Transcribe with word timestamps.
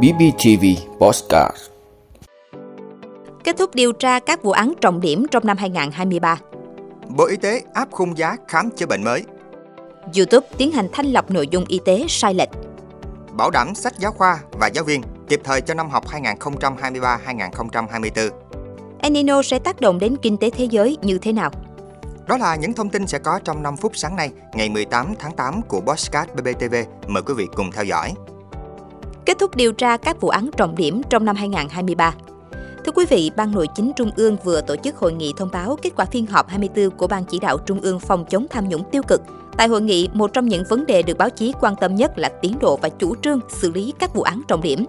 BBTV 0.00 0.64
Postcard 0.98 1.56
Kết 3.44 3.56
thúc 3.58 3.74
điều 3.74 3.92
tra 3.92 4.20
các 4.20 4.42
vụ 4.42 4.50
án 4.50 4.72
trọng 4.80 5.00
điểm 5.00 5.26
trong 5.30 5.46
năm 5.46 5.56
2023. 5.56 6.38
Bộ 7.08 7.26
Y 7.26 7.36
tế 7.36 7.62
áp 7.74 7.88
khung 7.90 8.18
giá 8.18 8.36
khám 8.48 8.70
chữa 8.70 8.86
bệnh 8.86 9.04
mới. 9.04 9.24
YouTube 10.16 10.46
tiến 10.58 10.72
hành 10.72 10.88
thanh 10.92 11.06
lọc 11.06 11.30
nội 11.30 11.48
dung 11.50 11.64
y 11.68 11.80
tế 11.84 12.04
sai 12.08 12.34
lệch. 12.34 12.48
Bảo 13.32 13.50
đảm 13.50 13.74
sách 13.74 13.98
giáo 13.98 14.12
khoa 14.12 14.38
và 14.52 14.66
giáo 14.66 14.84
viên 14.84 15.02
kịp 15.28 15.40
thời 15.44 15.60
cho 15.60 15.74
năm 15.74 15.90
học 15.90 16.04
2023-2024. 16.06 18.30
El 18.98 19.12
Nino 19.12 19.42
sẽ 19.42 19.58
tác 19.58 19.80
động 19.80 19.98
đến 19.98 20.16
kinh 20.22 20.36
tế 20.36 20.50
thế 20.50 20.64
giới 20.64 20.96
như 21.02 21.18
thế 21.18 21.32
nào? 21.32 21.50
Đó 22.26 22.36
là 22.36 22.56
những 22.56 22.72
thông 22.72 22.88
tin 22.88 23.06
sẽ 23.06 23.18
có 23.18 23.40
trong 23.44 23.62
5 23.62 23.76
phút 23.76 23.96
sáng 23.96 24.16
nay, 24.16 24.30
ngày 24.54 24.68
18 24.68 25.14
tháng 25.18 25.36
8 25.36 25.62
của 25.62 25.80
Bosscat 25.80 26.34
BBTV. 26.34 26.74
Mời 27.06 27.22
quý 27.22 27.34
vị 27.36 27.46
cùng 27.56 27.72
theo 27.72 27.84
dõi. 27.84 28.14
Kết 29.32 29.38
thúc 29.38 29.56
điều 29.56 29.72
tra 29.72 29.96
các 29.96 30.20
vụ 30.20 30.28
án 30.28 30.50
trọng 30.56 30.76
điểm 30.76 31.02
trong 31.10 31.24
năm 31.24 31.36
2023. 31.36 32.14
Thưa 32.84 32.92
quý 32.92 33.06
vị, 33.08 33.30
Ban 33.36 33.52
Nội 33.52 33.66
chính 33.74 33.92
Trung 33.96 34.10
ương 34.16 34.36
vừa 34.44 34.60
tổ 34.60 34.76
chức 34.76 34.96
hội 34.96 35.12
nghị 35.12 35.32
thông 35.36 35.48
báo 35.52 35.78
kết 35.82 35.90
quả 35.96 36.04
phiên 36.04 36.26
họp 36.26 36.48
24 36.48 36.90
của 36.90 37.06
Ban 37.06 37.24
chỉ 37.24 37.38
đạo 37.38 37.58
Trung 37.58 37.80
ương 37.80 38.00
phòng 38.00 38.24
chống 38.24 38.46
tham 38.50 38.68
nhũng 38.68 38.84
tiêu 38.90 39.02
cực. 39.08 39.22
Tại 39.56 39.68
hội 39.68 39.82
nghị, 39.82 40.08
một 40.12 40.32
trong 40.32 40.48
những 40.48 40.64
vấn 40.68 40.86
đề 40.86 41.02
được 41.02 41.18
báo 41.18 41.30
chí 41.30 41.52
quan 41.60 41.74
tâm 41.80 41.94
nhất 41.94 42.18
là 42.18 42.28
tiến 42.28 42.58
độ 42.60 42.76
và 42.76 42.88
chủ 42.88 43.14
trương 43.16 43.40
xử 43.48 43.72
lý 43.72 43.92
các 43.98 44.14
vụ 44.14 44.22
án 44.22 44.42
trọng 44.48 44.62
điểm. 44.62 44.84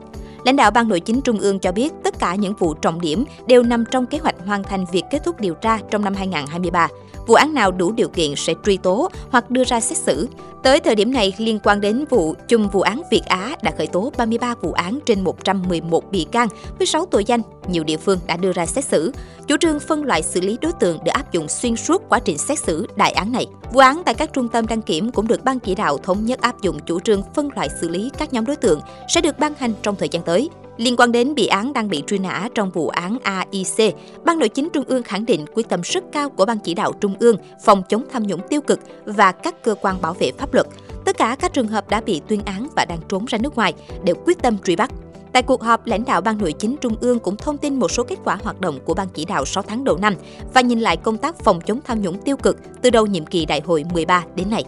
Lãnh 0.45 0.55
đạo 0.55 0.71
Ban 0.71 0.89
Nội 0.89 0.99
chính 0.99 1.21
Trung 1.21 1.39
ương 1.39 1.59
cho 1.59 1.71
biết 1.71 1.93
tất 2.03 2.12
tất 2.13 2.19
cả 2.19 2.35
những 2.35 2.53
vụ 2.53 2.73
trọng 2.73 3.01
điểm 3.01 3.25
đều 3.47 3.63
nằm 3.63 3.83
trong 3.91 4.05
kế 4.05 4.17
hoạch 4.17 4.35
hoàn 4.45 4.63
thành 4.63 4.85
việc 4.91 5.03
kết 5.11 5.23
thúc 5.25 5.39
điều 5.39 5.53
tra 5.53 5.79
trong 5.91 6.03
năm 6.03 6.13
2023. 6.13 6.87
Vụ 7.27 7.33
án 7.33 7.53
nào 7.53 7.71
đủ 7.71 7.91
điều 7.91 8.07
kiện 8.07 8.35
sẽ 8.35 8.53
truy 8.65 8.77
tố 8.77 9.09
hoặc 9.29 9.51
đưa 9.51 9.63
ra 9.63 9.79
xét 9.79 9.97
xử. 9.97 10.27
Tới 10.63 10.79
thời 10.79 10.95
điểm 10.95 11.13
này, 11.13 11.33
liên 11.37 11.59
quan 11.63 11.81
đến 11.81 12.05
vụ 12.09 12.35
chung 12.47 12.69
vụ 12.69 12.81
án 12.81 13.01
Việt 13.11 13.25
Á 13.25 13.55
đã 13.63 13.71
khởi 13.77 13.87
tố 13.87 14.11
33 14.17 14.55
vụ 14.61 14.71
án 14.71 14.99
trên 15.05 15.21
111 15.21 16.11
bị 16.11 16.25
can 16.31 16.47
với 16.77 16.87
6 16.87 17.05
tội 17.05 17.25
danh, 17.25 17.41
nhiều 17.67 17.83
địa 17.83 17.97
phương 17.97 18.19
đã 18.27 18.37
đưa 18.37 18.51
ra 18.51 18.65
xét 18.65 18.85
xử. 18.85 19.13
Chủ 19.47 19.57
trương 19.57 19.79
phân 19.79 20.03
loại 20.03 20.23
xử 20.23 20.41
lý 20.41 20.57
đối 20.61 20.71
tượng 20.73 21.03
được 21.03 21.11
áp 21.11 21.31
dụng 21.31 21.47
xuyên 21.47 21.75
suốt 21.75 22.09
quá 22.09 22.19
trình 22.19 22.37
xét 22.37 22.59
xử 22.59 22.87
đại 22.95 23.11
án 23.11 23.31
này. 23.31 23.47
Vụ 23.73 23.79
án 23.79 24.01
tại 24.05 24.15
các 24.15 24.33
trung 24.33 24.49
tâm 24.49 24.67
đăng 24.67 24.81
kiểm 24.81 25.11
cũng 25.11 25.27
được 25.27 25.43
ban 25.43 25.59
chỉ 25.59 25.75
đạo 25.75 25.97
thống 25.97 26.25
nhất 26.25 26.41
áp 26.41 26.61
dụng 26.61 26.79
chủ 26.79 26.99
trương 26.99 27.21
phân 27.35 27.49
loại 27.55 27.69
xử 27.81 27.89
lý 27.89 28.11
các 28.17 28.33
nhóm 28.33 28.45
đối 28.45 28.55
tượng 28.55 28.79
sẽ 29.09 29.21
được 29.21 29.39
ban 29.39 29.53
hành 29.57 29.73
trong 29.81 29.95
thời 29.95 30.09
gian 30.09 30.23
tới. 30.23 30.49
Liên 30.77 30.95
quan 30.97 31.11
đến 31.11 31.35
bị 31.35 31.47
án 31.47 31.73
đang 31.73 31.89
bị 31.89 32.03
truy 32.07 32.17
nã 32.17 32.49
trong 32.55 32.71
vụ 32.71 32.89
án 32.89 33.17
AIC, 33.23 33.95
Ban 34.25 34.39
Nội 34.39 34.49
chính 34.49 34.69
Trung 34.73 34.83
ương 34.87 35.03
khẳng 35.03 35.25
định 35.25 35.45
quyết 35.53 35.69
tâm 35.69 35.81
rất 35.83 36.03
cao 36.11 36.29
của 36.29 36.45
Ban 36.45 36.57
chỉ 36.59 36.73
đạo 36.73 36.93
Trung 36.93 37.15
ương 37.19 37.37
phòng 37.65 37.83
chống 37.89 38.03
tham 38.11 38.23
nhũng 38.27 38.41
tiêu 38.49 38.61
cực 38.61 38.79
và 39.05 39.31
các 39.31 39.63
cơ 39.63 39.75
quan 39.81 40.01
bảo 40.01 40.13
vệ 40.13 40.31
pháp 40.37 40.53
luật. 40.53 40.67
Tất 41.05 41.17
cả 41.17 41.35
các 41.39 41.53
trường 41.53 41.67
hợp 41.67 41.89
đã 41.89 42.01
bị 42.01 42.21
tuyên 42.27 42.41
án 42.45 42.67
và 42.75 42.85
đang 42.85 42.99
trốn 43.09 43.25
ra 43.25 43.37
nước 43.37 43.55
ngoài 43.55 43.73
đều 44.03 44.15
quyết 44.25 44.41
tâm 44.41 44.57
truy 44.57 44.75
bắt. 44.75 44.91
Tại 45.31 45.43
cuộc 45.43 45.61
họp, 45.61 45.85
lãnh 45.85 46.05
đạo 46.05 46.21
Ban 46.21 46.37
Nội 46.37 46.53
chính 46.59 46.75
Trung 46.81 46.95
ương 47.01 47.19
cũng 47.19 47.37
thông 47.37 47.57
tin 47.57 47.79
một 47.79 47.91
số 47.91 48.03
kết 48.03 48.19
quả 48.23 48.37
hoạt 48.43 48.61
động 48.61 48.79
của 48.85 48.93
Ban 48.93 49.07
chỉ 49.13 49.25
đạo 49.25 49.45
6 49.45 49.63
tháng 49.63 49.83
đầu 49.83 49.97
năm 49.97 50.13
và 50.53 50.61
nhìn 50.61 50.79
lại 50.79 50.97
công 50.97 51.17
tác 51.17 51.39
phòng 51.39 51.61
chống 51.61 51.79
tham 51.85 52.01
nhũng 52.01 52.21
tiêu 52.21 52.37
cực 52.37 52.57
từ 52.81 52.89
đầu 52.89 53.05
nhiệm 53.05 53.25
kỳ 53.25 53.45
đại 53.45 53.61
hội 53.65 53.83
13 53.93 54.23
đến 54.35 54.49
nay. 54.49 54.63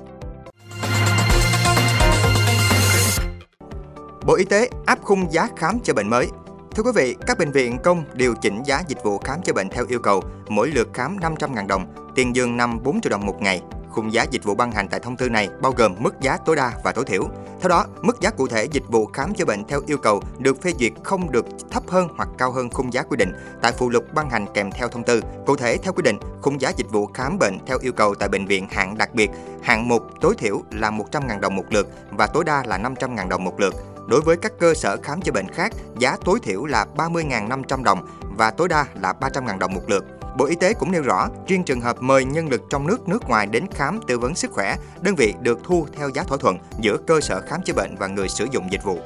Bộ 4.25 4.35
Y 4.35 4.45
tế 4.45 4.69
áp 4.85 4.99
khung 5.01 5.31
giá 5.31 5.47
khám 5.55 5.79
chữa 5.79 5.93
bệnh 5.93 6.09
mới. 6.09 6.27
Thưa 6.75 6.83
quý 6.83 6.91
vị, 6.95 7.15
các 7.27 7.37
bệnh 7.37 7.51
viện 7.51 7.77
công 7.83 8.03
điều 8.13 8.35
chỉnh 8.41 8.63
giá 8.63 8.83
dịch 8.87 9.03
vụ 9.03 9.17
khám 9.17 9.41
chữa 9.41 9.53
bệnh 9.53 9.69
theo 9.69 9.85
yêu 9.89 9.99
cầu, 9.99 10.23
mỗi 10.47 10.67
lượt 10.67 10.89
khám 10.93 11.17
500.000 11.17 11.67
đồng, 11.67 12.11
tiền 12.15 12.35
dương 12.35 12.57
5 12.57 12.79
4 12.83 13.01
triệu 13.01 13.11
đồng 13.11 13.25
một 13.25 13.41
ngày. 13.41 13.61
Khung 13.89 14.13
giá 14.13 14.25
dịch 14.31 14.43
vụ 14.43 14.55
ban 14.55 14.71
hành 14.71 14.87
tại 14.87 14.99
thông 14.99 15.17
tư 15.17 15.29
này 15.29 15.49
bao 15.61 15.71
gồm 15.71 15.95
mức 15.99 16.21
giá 16.21 16.37
tối 16.37 16.55
đa 16.55 16.73
và 16.83 16.91
tối 16.91 17.05
thiểu. 17.05 17.23
Theo 17.61 17.69
đó, 17.69 17.85
mức 18.01 18.21
giá 18.21 18.29
cụ 18.29 18.47
thể 18.47 18.65
dịch 18.65 18.83
vụ 18.87 19.05
khám 19.05 19.33
chữa 19.33 19.45
bệnh 19.45 19.63
theo 19.67 19.81
yêu 19.87 19.97
cầu 19.97 20.21
được 20.39 20.61
phê 20.61 20.71
duyệt 20.79 20.93
không 21.03 21.31
được 21.31 21.45
thấp 21.71 21.83
hơn 21.87 22.07
hoặc 22.17 22.29
cao 22.37 22.51
hơn 22.51 22.69
khung 22.69 22.93
giá 22.93 23.03
quy 23.03 23.17
định 23.17 23.31
tại 23.61 23.71
phụ 23.77 23.89
lục 23.89 24.03
ban 24.13 24.29
hành 24.29 24.45
kèm 24.53 24.71
theo 24.71 24.87
thông 24.87 25.03
tư. 25.03 25.21
Cụ 25.45 25.55
thể 25.55 25.77
theo 25.77 25.93
quy 25.93 26.01
định, 26.03 26.17
khung 26.41 26.61
giá 26.61 26.71
dịch 26.77 26.91
vụ 26.91 27.05
khám 27.13 27.37
bệnh 27.39 27.57
theo 27.65 27.77
yêu 27.81 27.93
cầu 27.93 28.15
tại 28.15 28.29
bệnh 28.29 28.45
viện 28.45 28.67
hạng 28.71 28.97
đặc 28.97 29.15
biệt, 29.15 29.29
hạng 29.63 29.87
1 29.87 30.03
tối 30.21 30.35
thiểu 30.37 30.61
là 30.71 30.91
100.000 30.91 31.39
đồng 31.39 31.55
một 31.55 31.65
lượt 31.69 31.87
và 32.11 32.27
tối 32.27 32.43
đa 32.43 32.63
là 32.65 32.77
500.000 32.77 33.29
đồng 33.29 33.43
một 33.43 33.59
lượt. 33.59 33.75
Đối 34.07 34.21
với 34.21 34.37
các 34.37 34.51
cơ 34.59 34.73
sở 34.73 34.97
khám 35.03 35.21
chữa 35.21 35.31
bệnh 35.31 35.47
khác, 35.47 35.73
giá 35.99 36.17
tối 36.25 36.39
thiểu 36.43 36.65
là 36.65 36.85
30.500 36.95 37.83
đồng 37.83 38.07
và 38.37 38.51
tối 38.51 38.67
đa 38.67 38.85
là 39.01 39.13
300.000 39.21 39.57
đồng 39.57 39.73
một 39.73 39.81
lượt. 39.87 40.05
Bộ 40.37 40.45
Y 40.45 40.55
tế 40.55 40.73
cũng 40.73 40.91
nêu 40.91 41.01
rõ, 41.01 41.27
riêng 41.47 41.63
trường 41.63 41.81
hợp 41.81 42.01
mời 42.01 42.25
nhân 42.25 42.49
lực 42.49 42.61
trong 42.69 42.87
nước, 42.87 43.07
nước 43.07 43.29
ngoài 43.29 43.47
đến 43.47 43.65
khám 43.73 43.99
tư 44.07 44.19
vấn 44.19 44.35
sức 44.35 44.51
khỏe, 44.51 44.75
đơn 45.01 45.15
vị 45.15 45.33
được 45.41 45.59
thu 45.63 45.87
theo 45.97 46.09
giá 46.09 46.23
thỏa 46.23 46.37
thuận 46.37 46.57
giữa 46.81 46.97
cơ 47.07 47.21
sở 47.21 47.41
khám 47.41 47.61
chữa 47.65 47.73
bệnh 47.73 47.95
và 47.99 48.07
người 48.07 48.29
sử 48.29 48.47
dụng 48.51 48.67
dịch 48.71 48.83
vụ. 48.83 48.99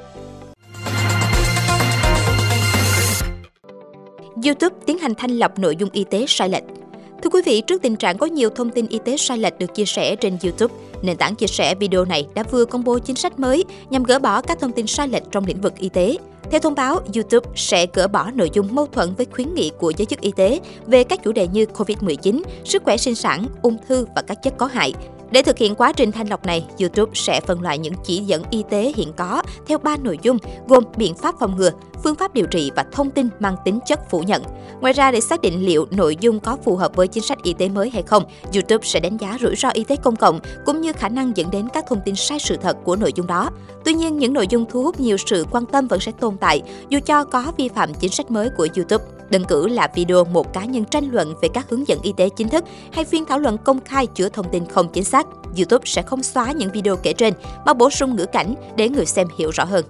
YouTube 4.44 4.76
tiến 4.86 4.98
hành 4.98 5.14
thanh 5.14 5.30
lọc 5.30 5.58
nội 5.58 5.76
dung 5.76 5.90
y 5.92 6.04
tế 6.04 6.24
sai 6.28 6.48
lệch. 6.48 6.79
Thưa 7.22 7.30
quý 7.30 7.40
vị, 7.44 7.60
trước 7.60 7.82
tình 7.82 7.96
trạng 7.96 8.18
có 8.18 8.26
nhiều 8.26 8.50
thông 8.50 8.70
tin 8.70 8.86
y 8.86 8.98
tế 9.04 9.16
sai 9.16 9.38
lệch 9.38 9.58
được 9.58 9.74
chia 9.74 9.84
sẻ 9.84 10.16
trên 10.16 10.36
YouTube, 10.42 10.74
nền 11.02 11.16
tảng 11.16 11.34
chia 11.34 11.46
sẻ 11.46 11.74
video 11.74 12.04
này 12.04 12.26
đã 12.34 12.42
vừa 12.50 12.64
công 12.64 12.84
bố 12.84 12.98
chính 12.98 13.16
sách 13.16 13.38
mới 13.38 13.64
nhằm 13.90 14.02
gỡ 14.02 14.18
bỏ 14.18 14.40
các 14.40 14.60
thông 14.60 14.72
tin 14.72 14.86
sai 14.86 15.08
lệch 15.08 15.22
trong 15.30 15.46
lĩnh 15.46 15.60
vực 15.60 15.78
y 15.78 15.88
tế. 15.88 16.16
Theo 16.50 16.60
thông 16.60 16.74
báo, 16.74 17.00
YouTube 17.14 17.52
sẽ 17.56 17.86
gỡ 17.92 18.08
bỏ 18.08 18.30
nội 18.30 18.50
dung 18.52 18.74
mâu 18.74 18.86
thuẫn 18.86 19.14
với 19.14 19.26
khuyến 19.32 19.54
nghị 19.54 19.70
của 19.78 19.92
giới 19.96 20.06
chức 20.06 20.20
y 20.20 20.32
tế 20.36 20.60
về 20.86 21.04
các 21.04 21.20
chủ 21.24 21.32
đề 21.32 21.48
như 21.48 21.64
COVID-19, 21.64 22.42
sức 22.64 22.82
khỏe 22.84 22.96
sinh 22.96 23.14
sản, 23.14 23.46
ung 23.62 23.76
thư 23.88 24.06
và 24.16 24.22
các 24.22 24.42
chất 24.42 24.54
có 24.58 24.66
hại. 24.66 24.92
Để 25.30 25.42
thực 25.42 25.58
hiện 25.58 25.74
quá 25.74 25.92
trình 25.92 26.12
thanh 26.12 26.28
lọc 26.28 26.46
này, 26.46 26.66
YouTube 26.80 27.12
sẽ 27.14 27.40
phân 27.40 27.62
loại 27.62 27.78
những 27.78 27.94
chỉ 28.04 28.18
dẫn 28.18 28.42
y 28.50 28.64
tế 28.70 28.92
hiện 28.96 29.12
có 29.16 29.42
theo 29.66 29.78
3 29.78 29.96
nội 29.96 30.18
dung 30.22 30.38
gồm 30.68 30.84
biện 30.96 31.14
pháp 31.14 31.34
phòng 31.40 31.56
ngừa, 31.56 31.70
phương 32.04 32.14
pháp 32.14 32.34
điều 32.34 32.46
trị 32.46 32.70
và 32.76 32.84
thông 32.92 33.10
tin 33.10 33.28
mang 33.40 33.56
tính 33.64 33.78
chất 33.86 34.10
phủ 34.10 34.20
nhận. 34.20 34.42
Ngoài 34.80 34.92
ra, 34.92 35.10
để 35.10 35.20
xác 35.20 35.40
định 35.40 35.66
liệu 35.66 35.86
nội 35.90 36.16
dung 36.20 36.40
có 36.40 36.56
phù 36.64 36.76
hợp 36.76 36.96
với 36.96 37.08
chính 37.08 37.22
sách 37.22 37.38
y 37.42 37.52
tế 37.52 37.68
mới 37.68 37.90
hay 37.90 38.02
không, 38.02 38.24
YouTube 38.54 38.86
sẽ 38.86 39.00
đánh 39.00 39.16
giá 39.16 39.38
rủi 39.40 39.56
ro 39.56 39.68
y 39.68 39.84
tế 39.84 39.96
công 39.96 40.16
cộng 40.16 40.40
cũng 40.66 40.80
như 40.80 40.92
khả 40.92 41.08
năng 41.08 41.36
dẫn 41.36 41.50
đến 41.50 41.68
các 41.74 41.84
thông 41.88 42.00
tin 42.04 42.14
sai 42.16 42.38
sự 42.38 42.56
thật 42.56 42.76
của 42.84 42.96
nội 42.96 43.12
dung 43.14 43.26
đó. 43.26 43.50
Tuy 43.84 43.94
nhiên, 43.94 44.18
những 44.18 44.32
nội 44.32 44.46
dung 44.50 44.64
thu 44.70 44.82
hút 44.82 45.00
nhiều 45.00 45.16
sự 45.16 45.46
quan 45.50 45.66
tâm 45.66 45.88
vẫn 45.88 46.00
sẽ 46.00 46.12
tồn 46.20 46.36
tại 46.36 46.62
dù 46.88 46.98
cho 47.06 47.24
có 47.24 47.52
vi 47.56 47.68
phạm 47.68 47.94
chính 47.94 48.10
sách 48.10 48.30
mới 48.30 48.48
của 48.56 48.68
YouTube. 48.76 49.19
Đơn 49.30 49.44
cử 49.44 49.68
là 49.68 49.88
video 49.94 50.24
một 50.24 50.52
cá 50.52 50.64
nhân 50.64 50.84
tranh 50.84 51.08
luận 51.12 51.34
về 51.42 51.48
các 51.54 51.66
hướng 51.70 51.88
dẫn 51.88 51.98
y 52.02 52.12
tế 52.16 52.28
chính 52.28 52.48
thức 52.48 52.64
hay 52.92 53.04
phiên 53.04 53.24
thảo 53.24 53.38
luận 53.38 53.58
công 53.58 53.80
khai 53.84 54.06
chứa 54.06 54.28
thông 54.28 54.46
tin 54.52 54.66
không 54.66 54.88
chính 54.92 55.04
xác. 55.04 55.26
YouTube 55.56 55.82
sẽ 55.84 56.02
không 56.02 56.22
xóa 56.22 56.52
những 56.52 56.72
video 56.72 56.96
kể 56.96 57.12
trên, 57.12 57.34
mà 57.66 57.74
bổ 57.74 57.90
sung 57.90 58.16
ngữ 58.16 58.26
cảnh 58.26 58.54
để 58.76 58.88
người 58.88 59.06
xem 59.06 59.28
hiểu 59.38 59.50
rõ 59.50 59.64
hơn. 59.64 59.84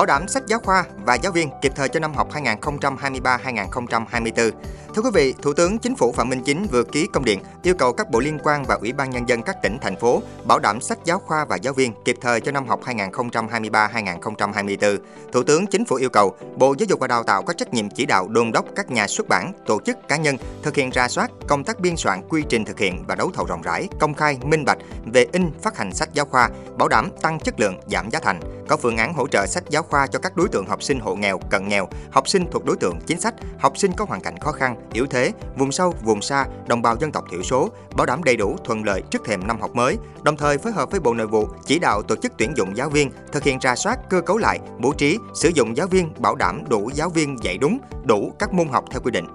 Bảo 0.00 0.06
đảm 0.06 0.28
sách 0.28 0.42
giáo 0.46 0.58
khoa 0.58 0.84
và 1.04 1.14
giáo 1.14 1.32
viên 1.32 1.50
kịp 1.62 1.72
thời 1.76 1.88
cho 1.88 2.00
năm 2.00 2.14
học 2.14 2.28
2023-2024. 2.32 4.50
Thưa 4.94 5.02
quý 5.02 5.10
vị, 5.14 5.34
Thủ 5.42 5.52
tướng 5.52 5.78
Chính 5.78 5.96
phủ 5.96 6.12
Phạm 6.12 6.28
Minh 6.28 6.42
Chính 6.44 6.66
vừa 6.66 6.84
ký 6.84 7.06
công 7.12 7.24
điện 7.24 7.40
yêu 7.62 7.74
cầu 7.74 7.92
các 7.92 8.10
bộ 8.10 8.20
liên 8.20 8.38
quan 8.42 8.64
và 8.64 8.78
Ủy 8.80 8.92
ban 8.92 9.10
Nhân 9.10 9.28
dân 9.28 9.42
các 9.42 9.56
tỉnh, 9.62 9.78
thành 9.80 9.96
phố 9.96 10.22
bảo 10.44 10.58
đảm 10.58 10.80
sách 10.80 10.98
giáo 11.04 11.18
khoa 11.18 11.44
và 11.44 11.56
giáo 11.56 11.72
viên 11.72 11.92
kịp 12.04 12.16
thời 12.20 12.40
cho 12.40 12.52
năm 12.52 12.66
học 12.66 12.80
2023-2024. 12.84 14.98
Thủ 15.32 15.42
tướng 15.42 15.66
Chính 15.66 15.84
phủ 15.84 15.96
yêu 15.96 16.10
cầu 16.10 16.36
Bộ 16.56 16.74
Giáo 16.78 16.86
dục 16.88 17.00
và 17.00 17.06
Đào 17.06 17.22
tạo 17.22 17.42
có 17.42 17.52
trách 17.52 17.74
nhiệm 17.74 17.90
chỉ 17.90 18.06
đạo 18.06 18.28
đôn 18.28 18.52
đốc 18.52 18.64
các 18.76 18.90
nhà 18.90 19.06
xuất 19.06 19.28
bản, 19.28 19.52
tổ 19.66 19.80
chức 19.80 20.08
cá 20.08 20.16
nhân 20.16 20.36
thực 20.62 20.76
hiện 20.76 20.90
ra 20.90 21.08
soát 21.08 21.30
công 21.48 21.64
tác 21.64 21.80
biên 21.80 21.96
soạn 21.96 22.22
quy 22.28 22.42
trình 22.48 22.64
thực 22.64 22.78
hiện 22.78 23.04
và 23.06 23.14
đấu 23.14 23.30
thầu 23.34 23.46
rộng 23.46 23.62
rãi, 23.62 23.88
công 23.98 24.14
khai, 24.14 24.38
minh 24.44 24.64
bạch 24.64 24.78
về 25.12 25.26
in 25.32 25.50
phát 25.62 25.76
hành 25.76 25.94
sách 25.94 26.08
giáo 26.12 26.26
khoa, 26.26 26.50
bảo 26.78 26.88
đảm 26.88 27.10
tăng 27.22 27.40
chất 27.40 27.60
lượng, 27.60 27.80
giảm 27.86 28.10
giá 28.10 28.20
thành, 28.22 28.59
có 28.70 28.76
phương 28.76 28.96
án 28.96 29.14
hỗ 29.14 29.28
trợ 29.28 29.46
sách 29.46 29.64
giáo 29.68 29.82
khoa 29.82 30.06
cho 30.06 30.18
các 30.18 30.36
đối 30.36 30.48
tượng 30.48 30.66
học 30.66 30.82
sinh 30.82 31.00
hộ 31.00 31.14
nghèo, 31.14 31.38
cận 31.50 31.68
nghèo, 31.68 31.88
học 32.10 32.28
sinh 32.28 32.46
thuộc 32.50 32.64
đối 32.64 32.76
tượng 32.76 32.98
chính 33.06 33.20
sách, 33.20 33.34
học 33.58 33.78
sinh 33.78 33.92
có 33.92 34.04
hoàn 34.04 34.20
cảnh 34.20 34.38
khó 34.38 34.52
khăn, 34.52 34.76
yếu 34.92 35.06
thế, 35.06 35.32
vùng 35.56 35.72
sâu, 35.72 35.94
vùng 36.02 36.22
xa, 36.22 36.46
đồng 36.68 36.82
bào 36.82 36.96
dân 37.00 37.12
tộc 37.12 37.24
thiểu 37.30 37.42
số, 37.42 37.68
bảo 37.96 38.06
đảm 38.06 38.24
đầy 38.24 38.36
đủ 38.36 38.56
thuận 38.64 38.84
lợi 38.84 39.02
trước 39.10 39.22
thềm 39.24 39.46
năm 39.46 39.60
học 39.60 39.74
mới, 39.74 39.96
đồng 40.22 40.36
thời 40.36 40.58
phối 40.58 40.72
hợp 40.72 40.90
với 40.90 41.00
Bộ 41.00 41.14
Nội 41.14 41.26
vụ 41.26 41.48
chỉ 41.66 41.78
đạo 41.78 42.02
tổ 42.02 42.16
chức 42.16 42.32
tuyển 42.38 42.52
dụng 42.56 42.76
giáo 42.76 42.88
viên, 42.88 43.10
thực 43.32 43.42
hiện 43.42 43.58
ra 43.60 43.76
soát 43.76 43.98
cơ 44.10 44.20
cấu 44.20 44.38
lại, 44.38 44.58
bố 44.78 44.92
trí, 44.92 45.18
sử 45.34 45.50
dụng 45.54 45.76
giáo 45.76 45.86
viên 45.86 46.12
bảo 46.18 46.34
đảm 46.34 46.62
đủ 46.68 46.90
giáo 46.94 47.08
viên 47.08 47.36
dạy 47.42 47.58
đúng, 47.58 47.78
đủ 48.04 48.32
các 48.38 48.52
môn 48.52 48.68
học 48.68 48.84
theo 48.90 49.00
quy 49.00 49.10
định. 49.10 49.26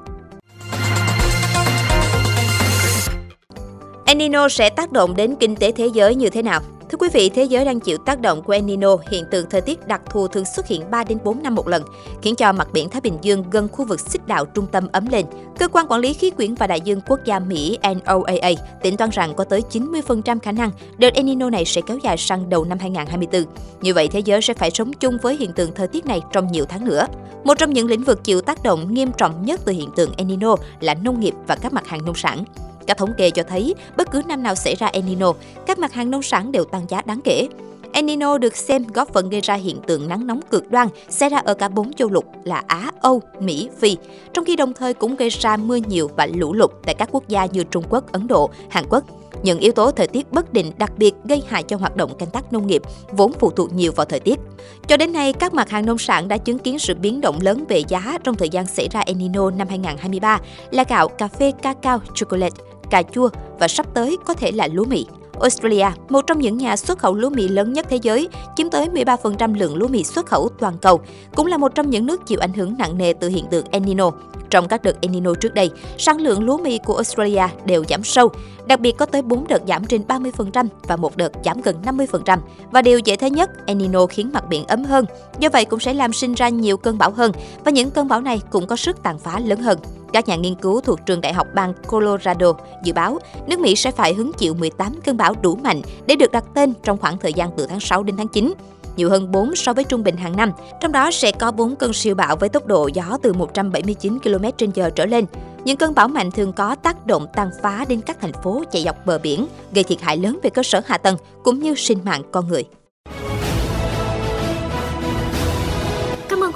El 4.05 4.17
Nino 4.17 4.49
sẽ 4.49 4.69
tác 4.69 4.91
động 4.91 5.15
đến 5.15 5.35
kinh 5.39 5.55
tế 5.55 5.71
thế 5.71 5.87
giới 5.93 6.15
như 6.15 6.29
thế 6.29 6.41
nào? 6.41 6.61
Thưa 6.95 6.99
quý 6.99 7.09
vị, 7.13 7.29
thế 7.29 7.43
giới 7.43 7.65
đang 7.65 7.79
chịu 7.79 7.97
tác 7.97 8.21
động 8.21 8.43
của 8.43 8.53
El 8.53 8.63
Nino, 8.63 8.97
hiện 9.09 9.23
tượng 9.31 9.49
thời 9.49 9.61
tiết 9.61 9.87
đặc 9.87 10.01
thù 10.09 10.27
thường 10.27 10.45
xuất 10.45 10.67
hiện 10.67 10.91
3 10.91 11.03
đến 11.03 11.17
4 11.23 11.43
năm 11.43 11.55
một 11.55 11.67
lần, 11.67 11.83
khiến 12.21 12.35
cho 12.35 12.51
mặt 12.51 12.67
biển 12.73 12.89
Thái 12.89 13.01
Bình 13.01 13.17
Dương 13.21 13.43
gần 13.51 13.67
khu 13.71 13.85
vực 13.85 13.99
xích 13.99 14.27
đạo 14.27 14.45
trung 14.45 14.67
tâm 14.71 14.87
ấm 14.91 15.05
lên. 15.11 15.25
Cơ 15.59 15.67
quan 15.67 15.87
quản 15.89 16.01
lý 16.01 16.13
khí 16.13 16.29
quyển 16.29 16.55
và 16.55 16.67
đại 16.67 16.81
dương 16.81 17.01
quốc 17.07 17.19
gia 17.25 17.39
Mỹ 17.39 17.77
NOAA 17.83 18.51
tính 18.81 18.97
toán 18.97 19.09
rằng 19.09 19.33
có 19.35 19.43
tới 19.43 19.61
90% 19.71 20.39
khả 20.39 20.51
năng 20.51 20.71
đợt 20.97 21.13
El 21.13 21.25
Nino 21.25 21.49
này 21.49 21.65
sẽ 21.65 21.81
kéo 21.87 21.97
dài 21.97 22.17
sang 22.17 22.49
đầu 22.49 22.65
năm 22.65 22.79
2024. 22.79 23.43
Như 23.81 23.93
vậy, 23.93 24.07
thế 24.07 24.19
giới 24.19 24.41
sẽ 24.41 24.53
phải 24.53 24.71
sống 24.71 24.93
chung 24.93 25.17
với 25.21 25.37
hiện 25.37 25.53
tượng 25.53 25.71
thời 25.75 25.87
tiết 25.87 26.05
này 26.05 26.21
trong 26.31 26.51
nhiều 26.51 26.65
tháng 26.69 26.85
nữa. 26.85 27.07
Một 27.43 27.53
trong 27.57 27.73
những 27.73 27.87
lĩnh 27.87 28.03
vực 28.03 28.23
chịu 28.23 28.41
tác 28.41 28.63
động 28.63 28.93
nghiêm 28.93 29.11
trọng 29.17 29.45
nhất 29.45 29.61
từ 29.65 29.71
hiện 29.71 29.89
tượng 29.95 30.11
El 30.17 30.27
Nino 30.27 30.55
là 30.79 30.93
nông 30.93 31.19
nghiệp 31.19 31.33
và 31.47 31.55
các 31.55 31.73
mặt 31.73 31.87
hàng 31.87 32.05
nông 32.05 32.15
sản. 32.15 32.43
Các 32.87 32.97
thống 32.97 33.13
kê 33.17 33.31
cho 33.31 33.43
thấy, 33.43 33.75
bất 33.97 34.11
cứ 34.11 34.21
năm 34.27 34.43
nào 34.43 34.55
xảy 34.55 34.75
ra 34.75 34.87
El 34.87 35.03
Nino, 35.03 35.33
các 35.65 35.79
mặt 35.79 35.93
hàng 35.93 36.11
nông 36.11 36.23
sản 36.23 36.51
đều 36.51 36.63
tăng 36.63 36.85
giá 36.89 37.01
đáng 37.05 37.21
kể. 37.23 37.47
El 37.93 38.05
Nino 38.05 38.37
được 38.37 38.55
xem 38.55 38.83
góp 38.93 39.13
phần 39.13 39.29
gây 39.29 39.41
ra 39.41 39.53
hiện 39.53 39.77
tượng 39.87 40.07
nắng 40.07 40.27
nóng 40.27 40.41
cực 40.51 40.71
đoan 40.71 40.87
xảy 41.09 41.29
ra 41.29 41.37
ở 41.45 41.53
cả 41.53 41.69
bốn 41.69 41.93
châu 41.93 42.09
lục 42.09 42.25
là 42.43 42.63
Á, 42.67 42.91
Âu, 43.01 43.21
Mỹ, 43.39 43.69
Phi, 43.79 43.97
trong 44.33 44.45
khi 44.45 44.55
đồng 44.55 44.73
thời 44.73 44.93
cũng 44.93 45.15
gây 45.15 45.29
ra 45.29 45.57
mưa 45.57 45.75
nhiều 45.75 46.09
và 46.17 46.25
lũ 46.25 46.53
lụt 46.53 46.71
tại 46.85 46.95
các 46.95 47.09
quốc 47.11 47.27
gia 47.27 47.45
như 47.45 47.63
Trung 47.63 47.83
Quốc, 47.89 48.11
Ấn 48.11 48.27
Độ, 48.27 48.49
Hàn 48.69 48.85
Quốc. 48.89 49.03
Những 49.43 49.59
yếu 49.59 49.71
tố 49.71 49.91
thời 49.91 50.07
tiết 50.07 50.31
bất 50.31 50.53
định 50.53 50.71
đặc 50.77 50.91
biệt 50.97 51.13
gây 51.23 51.43
hại 51.47 51.63
cho 51.63 51.77
hoạt 51.77 51.95
động 51.95 52.17
canh 52.17 52.29
tác 52.29 52.53
nông 52.53 52.67
nghiệp, 52.67 52.81
vốn 53.11 53.31
phụ 53.39 53.49
thuộc 53.49 53.73
nhiều 53.73 53.91
vào 53.91 54.05
thời 54.05 54.19
tiết. 54.19 54.39
Cho 54.87 54.97
đến 54.97 55.13
nay, 55.13 55.33
các 55.33 55.53
mặt 55.53 55.69
hàng 55.69 55.85
nông 55.85 55.97
sản 55.97 56.27
đã 56.27 56.37
chứng 56.37 56.59
kiến 56.59 56.79
sự 56.79 56.93
biến 56.95 57.21
động 57.21 57.39
lớn 57.41 57.63
về 57.69 57.83
giá 57.87 58.17
trong 58.23 58.35
thời 58.35 58.49
gian 58.49 58.65
xảy 58.65 58.87
ra 58.91 58.99
El 58.99 59.17
Nino 59.17 59.51
năm 59.51 59.67
2023 59.67 60.39
là 60.71 60.83
gạo, 60.89 61.07
cà 61.07 61.27
phê, 61.27 61.51
cacao, 61.61 62.01
chocolate, 62.15 62.55
cà 62.89 63.03
chua 63.03 63.29
và 63.59 63.67
sắp 63.67 63.85
tới 63.93 64.17
có 64.25 64.33
thể 64.33 64.51
là 64.51 64.67
lúa 64.67 64.85
mì. 64.85 65.05
Australia, 65.41 65.87
một 66.09 66.27
trong 66.27 66.39
những 66.39 66.57
nhà 66.57 66.75
xuất 66.75 66.99
khẩu 66.99 67.15
lúa 67.15 67.29
mì 67.29 67.47
lớn 67.47 67.73
nhất 67.73 67.85
thế 67.89 67.99
giới, 68.01 68.27
chiếm 68.55 68.69
tới 68.69 68.87
13% 68.87 69.55
lượng 69.57 69.75
lúa 69.75 69.87
mì 69.87 70.03
xuất 70.03 70.25
khẩu 70.25 70.49
toàn 70.59 70.77
cầu, 70.81 71.01
cũng 71.35 71.47
là 71.47 71.57
một 71.57 71.75
trong 71.75 71.89
những 71.89 72.05
nước 72.05 72.27
chịu 72.27 72.39
ảnh 72.39 72.53
hưởng 72.53 72.75
nặng 72.77 72.97
nề 72.97 73.13
từ 73.13 73.29
hiện 73.29 73.45
tượng 73.51 73.65
El 73.71 73.83
Nino. 73.83 74.11
Trong 74.49 74.67
các 74.67 74.83
đợt 74.83 75.01
El 75.01 75.11
Nino 75.11 75.33
trước 75.33 75.53
đây, 75.53 75.71
sản 75.97 76.21
lượng 76.21 76.43
lúa 76.43 76.57
mì 76.57 76.77
của 76.77 76.95
Australia 76.95 77.43
đều 77.65 77.83
giảm 77.89 78.03
sâu, 78.03 78.29
đặc 78.67 78.79
biệt 78.79 78.97
có 78.97 79.05
tới 79.05 79.21
4 79.21 79.47
đợt 79.47 79.61
giảm 79.67 79.85
trên 79.85 80.01
30% 80.07 80.67
và 80.83 80.95
một 80.95 81.17
đợt 81.17 81.31
giảm 81.45 81.61
gần 81.61 81.75
50%. 81.83 82.39
Và 82.71 82.81
điều 82.81 82.99
dễ 82.99 83.15
thấy 83.15 83.29
nhất, 83.29 83.49
El 83.65 83.77
Nino 83.77 84.05
khiến 84.05 84.29
mặt 84.33 84.47
biển 84.49 84.65
ấm 84.67 84.83
hơn, 84.83 85.05
do 85.39 85.49
vậy 85.49 85.65
cũng 85.65 85.79
sẽ 85.79 85.93
làm 85.93 86.13
sinh 86.13 86.33
ra 86.33 86.49
nhiều 86.49 86.77
cơn 86.77 86.97
bão 86.97 87.11
hơn 87.11 87.31
và 87.63 87.71
những 87.71 87.91
cơn 87.91 88.07
bão 88.07 88.21
này 88.21 88.41
cũng 88.49 88.67
có 88.67 88.75
sức 88.75 89.03
tàn 89.03 89.19
phá 89.19 89.39
lớn 89.39 89.61
hơn. 89.61 89.79
Các 90.15 90.27
nhà 90.27 90.35
nghiên 90.35 90.55
cứu 90.55 90.81
thuộc 90.81 91.05
trường 91.05 91.21
đại 91.21 91.33
học 91.33 91.47
bang 91.53 91.73
Colorado 91.87 92.53
dự 92.83 92.93
báo 92.93 93.19
nước 93.47 93.59
Mỹ 93.59 93.75
sẽ 93.75 93.91
phải 93.91 94.13
hứng 94.13 94.33
chịu 94.33 94.53
18 94.53 94.93
cơn 95.05 95.17
bão 95.17 95.33
đủ 95.41 95.55
mạnh 95.55 95.81
để 96.05 96.15
được 96.15 96.31
đặt 96.31 96.43
tên 96.53 96.73
trong 96.83 96.97
khoảng 96.97 97.17
thời 97.17 97.33
gian 97.33 97.49
từ 97.57 97.67
tháng 97.67 97.79
6 97.79 98.03
đến 98.03 98.17
tháng 98.17 98.27
9 98.27 98.53
nhiều 98.95 99.09
hơn 99.09 99.31
4 99.31 99.55
so 99.55 99.73
với 99.73 99.83
trung 99.83 100.03
bình 100.03 100.17
hàng 100.17 100.37
năm. 100.37 100.51
Trong 100.81 100.91
đó 100.91 101.11
sẽ 101.11 101.31
có 101.31 101.51
4 101.51 101.75
cơn 101.75 101.93
siêu 101.93 102.15
bão 102.15 102.35
với 102.35 102.49
tốc 102.49 102.65
độ 102.65 102.89
gió 102.93 103.17
từ 103.21 103.33
179 103.33 104.19
km/h 104.19 104.89
trở 104.89 105.05
lên. 105.05 105.25
Những 105.65 105.77
cơn 105.77 105.95
bão 105.95 106.07
mạnh 106.07 106.31
thường 106.31 106.53
có 106.53 106.75
tác 106.75 107.05
động 107.05 107.27
tàn 107.33 107.49
phá 107.61 107.85
đến 107.89 108.01
các 108.01 108.17
thành 108.21 108.33
phố 108.43 108.63
chạy 108.71 108.83
dọc 108.83 109.05
bờ 109.05 109.19
biển, 109.19 109.47
gây 109.71 109.83
thiệt 109.83 110.01
hại 110.01 110.17
lớn 110.17 110.39
về 110.43 110.49
cơ 110.49 110.63
sở 110.63 110.81
hạ 110.85 110.97
tầng 110.97 111.17
cũng 111.43 111.59
như 111.59 111.75
sinh 111.75 111.99
mạng 112.05 112.21
con 112.31 112.47
người. 112.47 112.63